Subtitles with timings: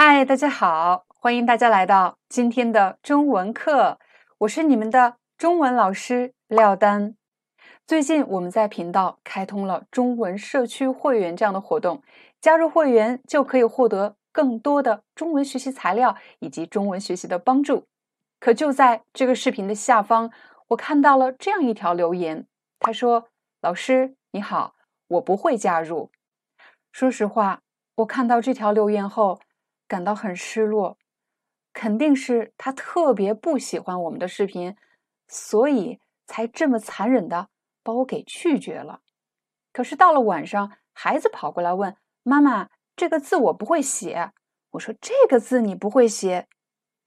[0.00, 3.98] 嗨，大家好，欢迎大家来到今天的中文课，
[4.38, 7.16] 我是你们的中文老师廖丹。
[7.84, 12.00] 最近我们在频道开通了中文社区会员这样的活动，
[12.40, 17.88] 加入会员就可以获得更多的中文学习材料以及中文学习的帮助。
[18.38, 20.30] 可就在这个视频的下方，
[20.68, 22.46] 我看到了这样一条留言，
[22.78, 23.30] 他说
[23.60, 24.76] ：“老师你好，
[25.08, 26.12] 我不会加入。”
[26.92, 27.62] 说实话，
[27.96, 29.40] 我看到这条留言后。
[29.88, 30.98] 感到很失落，
[31.72, 34.76] 肯定是他特别不喜欢我们的视频，
[35.26, 37.48] 所以才这么残忍的
[37.82, 39.00] 把我给拒绝了。
[39.72, 44.32] 可是到了晚上，孩子跑过来问妈妈：“这个字我不会写。”
[44.72, 46.46] 我说：“这个字你不会写，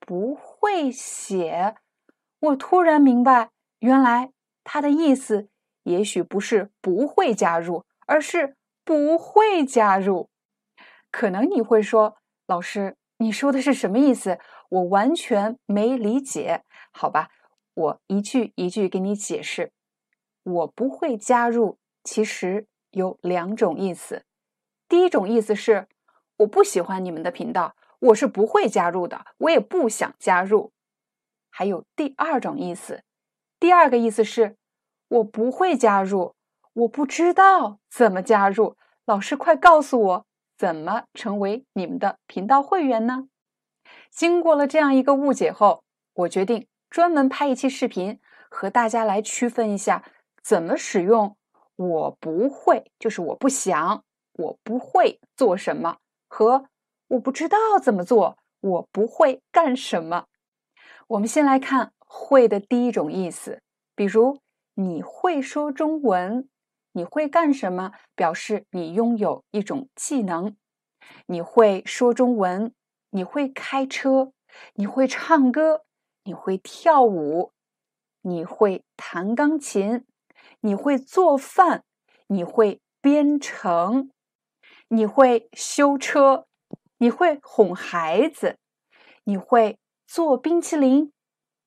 [0.00, 1.76] 不会写。”
[2.40, 4.32] 我突然明白，原来
[4.64, 5.48] 他的意思
[5.84, 10.28] 也许不是不会加入，而是不会加入。
[11.12, 12.16] 可能你会说。
[12.46, 14.38] 老师，你说的是什么意思？
[14.68, 16.64] 我完全没理解。
[16.92, 17.30] 好吧，
[17.74, 19.72] 我一句一句给你解释。
[20.42, 24.24] 我不会加入，其实有两种意思。
[24.88, 25.88] 第一种意思是
[26.38, 30.72] 我不喜欢你们的频道，我是不会加入的，我也不想加入。
[31.48, 33.04] 还有第二种意思，
[33.60, 34.56] 第二个意思是
[35.08, 36.34] 我不会加入，
[36.72, 38.76] 我不知道怎么加入。
[39.04, 40.26] 老师，快告诉我。
[40.62, 43.26] 怎么成为你们的频道会员呢？
[44.12, 45.82] 经过了这样一个误解后，
[46.14, 50.04] 我决定专门拍一期视频，和大家来区分一下
[50.40, 51.36] 怎么使用
[51.74, 55.96] “我不会”，就是我不想，我不会做什么，
[56.28, 56.66] 和
[57.08, 60.26] 我不知道怎么做，我不会干什么。
[61.08, 63.60] 我们先来看“会”的第一种意思，
[63.96, 64.38] 比如
[64.74, 66.48] 你会说中文。
[66.92, 67.92] 你会干什么？
[68.14, 70.56] 表示你拥有一种技能。
[71.26, 72.72] 你会说中文，
[73.10, 74.32] 你会开车，
[74.74, 75.84] 你会唱歌，
[76.24, 77.52] 你会跳舞，
[78.20, 80.04] 你会弹钢琴，
[80.60, 81.84] 你会做饭，
[82.28, 84.10] 你会编程，
[84.88, 86.46] 你会修车，
[86.98, 88.58] 你会哄孩子，
[89.24, 91.12] 你会做冰淇淋，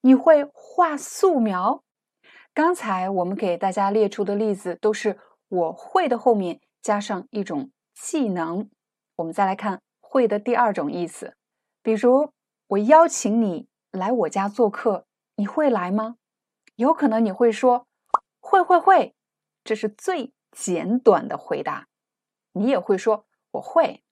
[0.00, 1.82] 你会画素描。
[2.58, 8.68] 刚才我们给大家列出的例子都是我会的后面加上一种技能。
[9.14, 11.36] 我们再来看会的第二种意思，
[11.84, 12.32] 比如
[12.66, 16.16] 我邀请你来我家做客，你会来吗？
[16.74, 17.86] 有可能你会说
[18.40, 19.14] 会会会，
[19.62, 21.86] 这是最简短的回答。
[22.54, 24.02] 你也会说我会，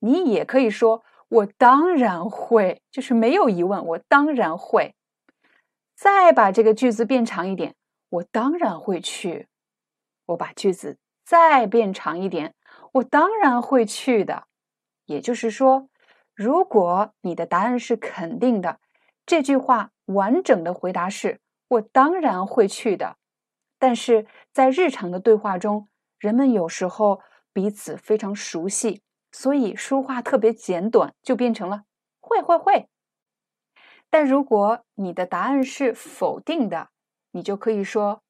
[0.00, 4.94] 你也可以说我当然会，就是没有疑问，我当然会。
[5.96, 7.74] 再把这个句子变长一点，
[8.10, 9.48] 我当然会去。
[10.26, 12.54] 我把句子再变长一点，
[12.92, 14.46] 我当然会去的。
[15.06, 15.88] 也就是说，
[16.34, 18.78] 如果你的答案是肯定的，
[19.24, 23.16] 这句话完整的回答是我当然会去的。
[23.78, 29.02] 但是在日常的对话中，人们有时候彼此非常熟悉，
[29.32, 31.84] 所以说话特别简短，就变成了
[32.20, 32.88] 会会会。
[34.08, 36.88] 但如果你的答案是否定的，
[37.32, 38.22] 你就可以说：“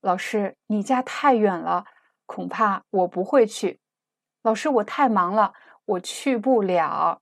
[0.00, 1.86] 老师，你家太远了，
[2.26, 3.80] 恐怕我不会去。
[4.42, 5.54] ”“老师，我太忙了，
[5.86, 7.20] 我去不了。”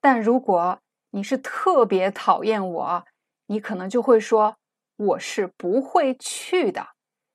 [0.00, 0.80] 但如果
[1.10, 3.04] 你是特别讨厌我，
[3.46, 4.56] 你可能就会说
[4.96, 6.88] ：“我是不会去的。”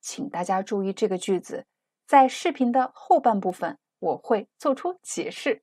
[0.00, 1.66] 请大家注意这个句子，
[2.06, 5.62] 在视频的后半部分我会做出解释。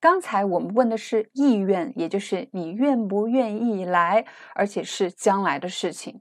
[0.00, 4.24] 刚才我们问的是意愿，也就是你愿不愿意来，
[4.54, 6.20] 而且是将来的事情。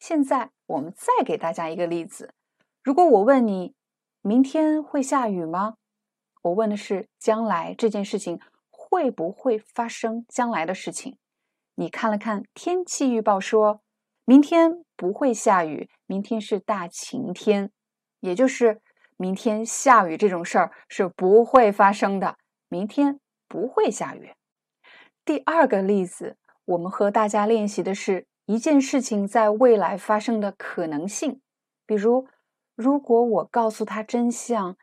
[0.00, 2.34] 现在我们再给大家一个例子：
[2.82, 3.74] 如果我问你
[4.22, 5.76] 明天会下雨吗？
[6.42, 11.16] 我问的是将来这件事情会不会发生将来的事情。
[11.76, 13.80] 你看了看天气预报，说
[14.24, 17.70] 明天不会下雨，明天是大晴天，
[18.18, 18.80] 也就是
[19.16, 22.36] 明天下雨这种事儿是不会发生的。
[22.68, 23.20] 明天
[23.52, 24.32] 不会下雨。
[25.26, 31.42] 第二个例子，我们和大家练习的是一件事情在未来发生的可能性。
[31.84, 32.26] 比如，
[32.74, 34.78] 如果我告诉他真相，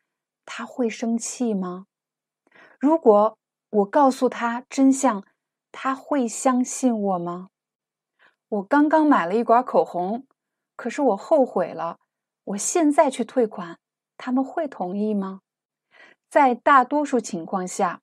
[0.45, 1.87] 他会生气吗？
[2.79, 3.39] 如果
[3.71, 5.25] 我告诉他真相，
[5.71, 7.49] 他会相信我吗？
[8.49, 10.27] 我刚刚买了一管口红，
[10.75, 11.97] 可是我后悔了。
[12.43, 13.79] 我现在去退款，
[14.15, 15.41] 他们会同意吗？
[16.29, 18.01] 在大多数情况下，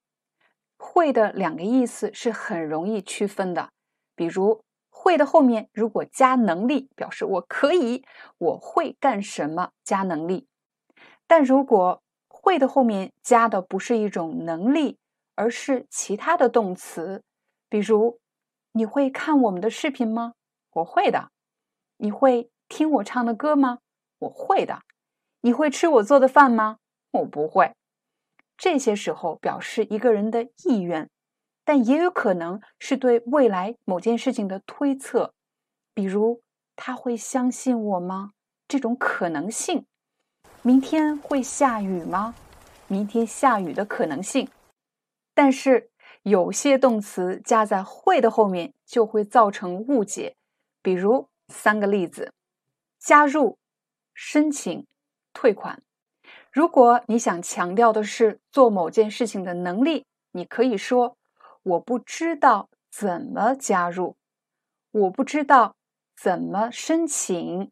[0.77, 3.71] 会的两个意思是很容易区分的。
[4.15, 8.05] 比如，会的后面如果加能力，表示我可以，
[8.39, 10.47] 我会干什么，加能力。
[11.27, 14.99] 但如果会的后面加的不是一种能力，
[15.35, 17.23] 而是其他的动词，
[17.69, 18.19] 比如，
[18.73, 20.35] 你会看我们的视频吗？
[20.73, 21.31] 我会的。
[21.99, 23.79] 你会听我唱的歌吗？
[24.19, 24.83] 我会的。
[25.41, 26.79] 你会吃我做的饭吗？
[27.13, 27.73] 我不会。
[28.57, 31.11] 这些时候表示一个人的意愿，
[31.65, 35.35] 但也有可能是对未来某件事情的推测，
[35.93, 36.43] 比如
[36.75, 38.33] 他会相信我吗？
[38.67, 39.85] 这种可能性。
[40.63, 42.35] 明天会下雨吗？
[42.89, 44.49] 明天下雨的可能性。
[45.35, 45.91] 但是
[46.23, 50.35] 有些动词加在会的后面就会造成误解，
[50.83, 52.33] 比如三个例子：
[52.99, 53.59] 加入、
[54.15, 54.87] 申请、
[55.33, 55.83] 退款。
[56.57, 61.19] 如果你想强调的是做某件事情的能力，你可以说
[61.63, 64.17] ：“我不知道怎么加入，
[64.91, 65.77] 我不知道
[66.17, 67.71] 怎么申请，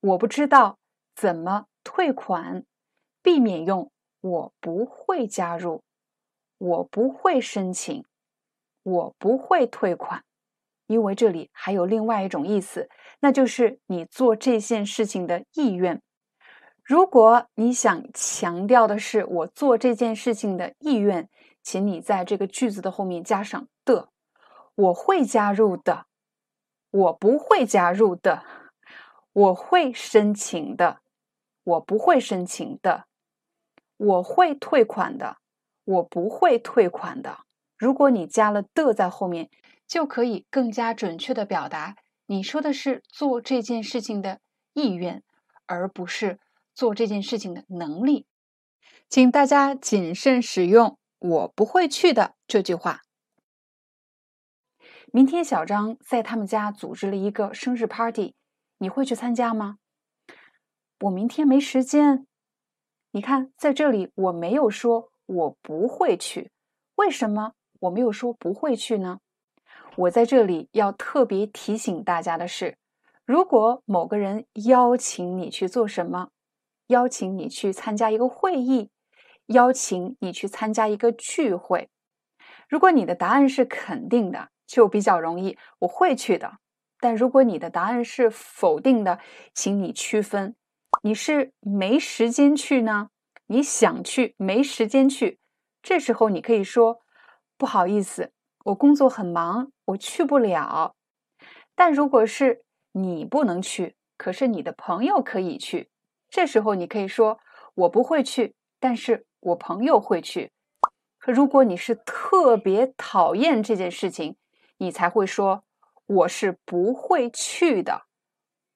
[0.00, 0.76] 我不知道
[1.16, 2.66] 怎么。”退款，
[3.22, 3.90] 避免用
[4.20, 5.82] “我不会加入
[6.58, 8.04] ”“我不会申请
[8.84, 10.22] ”“我不会退款”，
[10.88, 12.90] 因为这里还有另外一种意思，
[13.20, 16.02] 那就是你做这件事情的意愿。
[16.84, 21.30] 如果你想强调的是我做这件事情的意愿，
[21.62, 24.10] 请你在这个句子的后面加上的，
[24.74, 26.04] 我会加入的，
[26.90, 28.44] 我不会加入的，
[29.32, 31.00] 我会申请的。
[31.64, 33.06] 我不会申请的，
[33.96, 35.38] 我会退款的，
[35.84, 37.38] 我不会退款的。
[37.78, 39.48] 如果你加了的在后面，
[39.88, 41.96] 就可以更加准确的表达
[42.26, 44.40] 你说的是做这件事情的
[44.74, 45.22] 意愿，
[45.64, 46.38] 而不是
[46.74, 48.26] 做这件事情的能力。
[49.08, 53.02] 请大家谨慎使用“我不会去的”这句话。
[55.12, 58.34] 明天小张在他们家组织了一个生日 party，
[58.78, 59.78] 你会去参加吗？
[61.00, 62.26] 我明天没时间。
[63.12, 66.50] 你看，在这里我没有说我不会去，
[66.96, 69.20] 为什么我没有说不会去呢？
[69.96, 72.76] 我在这里要特别提醒大家的是，
[73.24, 76.30] 如果某个人邀请你去做什么，
[76.88, 78.90] 邀请你去参加一个会议，
[79.46, 81.88] 邀请你去参加一个聚会，
[82.68, 86.58] 如果你的答案是肯定的，就比较容易，我会去的。
[87.00, 89.18] 但如果你的答案是否定的，
[89.52, 90.56] 请你区分。
[91.02, 93.10] 你是没时间去呢？
[93.46, 95.38] 你想去，没时间去。
[95.82, 97.00] 这时候你可以说
[97.58, 98.32] ：“不好意思，
[98.64, 100.94] 我工作很忙，我去不了。”
[101.74, 105.90] 但如果是你不能去，可是你的朋友可以去，
[106.34, 107.38] 这时候你可以说
[107.76, 110.50] ：“我不会去，但是我朋友会去。”
[111.16, 114.36] 可如果你是特别讨厌这件事情，
[114.78, 115.62] 你才会说
[116.06, 118.06] ：“我是不会去的，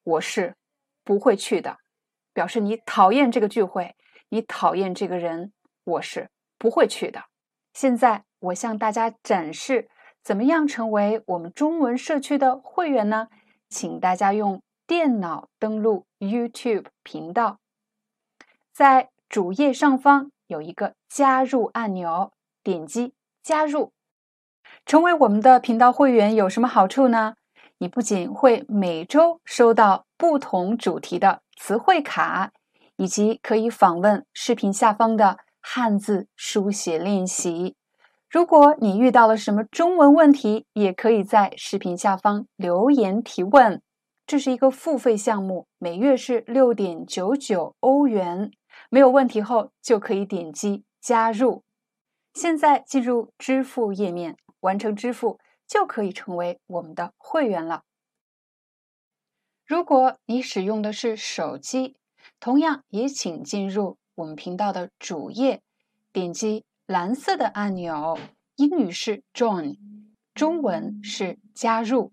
[0.05, 0.55] 我是
[1.03, 1.79] 不会去的。”
[2.33, 3.97] 表示你讨厌这个聚会，
[4.29, 5.53] 你讨厌这个人，
[5.83, 7.25] 我是不会去的。
[7.73, 9.89] 现在我向大家展示
[10.23, 13.27] 怎么样成为我们中文社区的会员呢？
[13.69, 17.59] 请大家用电脑登录 YouTube 频道，
[18.73, 23.93] 在主页上方有一个加入按钮，点击加入，
[24.87, 27.35] 成为我们的频道会员有什么好处呢？
[27.77, 31.43] 你不仅会每周收到不同主题的。
[31.59, 32.53] 词汇卡，
[32.97, 37.77] 以及可以访问视频下方的汉字书写练习。
[38.31, 43.83] 如果你遇到了什么中文问题，也可以在视频下方留言提问。
[44.29, 48.51] 这是一个付费项目，每月是六点九九欧元。
[48.91, 51.65] 没有问题后，就可以点击加入。
[52.35, 57.85] 现在进入支付页面，完成支付就可以成为我们的会员了。
[59.65, 61.97] 如果你使用的是手机，
[62.39, 65.63] 同样也请进入我们频道的主页，
[66.13, 68.19] 点击蓝色的按钮，
[68.57, 69.79] 英语是 Join，
[70.35, 72.13] 中文是加入。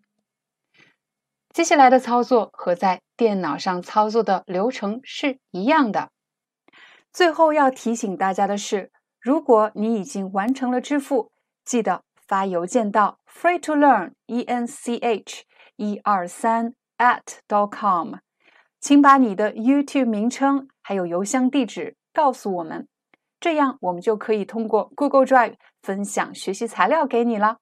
[1.55, 6.09] 接下来的操作和在电脑上操作的流程是一样的。
[7.13, 11.31] 最后要提醒大家的是，如果你已经完成了支付，
[11.63, 15.45] 记得发邮件到 Free to Learn E N C H
[15.77, 16.73] 一二三。
[16.97, 18.15] at dot com，
[18.81, 22.89] 请把你的 YouTube 名称还有邮箱地址告诉我们，
[23.39, 27.59] 这样我们就可以通过 Google Drive 分享学习材料给你了。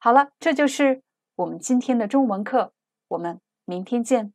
[0.00, 1.02] 好了，这就是
[1.36, 2.72] 我们今天的中文课，
[3.09, 4.33] 我们明天见。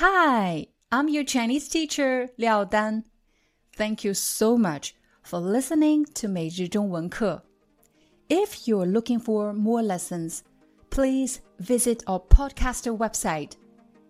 [0.00, 3.02] Hi, I'm your Chinese teacher, Liao Dan.
[3.76, 7.42] Thank you so much for listening to 每日中文课.
[8.28, 10.42] If you're looking for more lessons,
[10.90, 13.52] please visit our podcaster website.